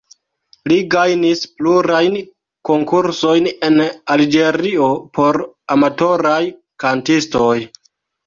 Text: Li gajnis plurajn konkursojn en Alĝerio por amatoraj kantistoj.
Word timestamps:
Li 0.69 0.77
gajnis 0.93 1.41
plurajn 1.59 2.15
konkursojn 2.69 3.49
en 3.69 3.77
Alĝerio 4.15 4.89
por 5.19 5.39
amatoraj 5.77 6.41
kantistoj. 6.85 7.55